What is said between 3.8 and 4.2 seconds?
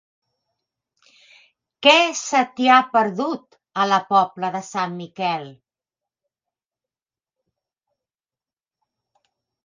a la